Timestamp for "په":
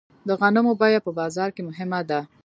1.05-1.11